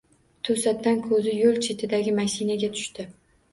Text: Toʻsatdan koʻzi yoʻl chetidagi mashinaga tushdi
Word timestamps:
Toʻsatdan 0.47 1.03
koʻzi 1.09 1.35
yoʻl 1.35 1.61
chetidagi 1.67 2.17
mashinaga 2.23 2.73
tushdi 2.81 3.09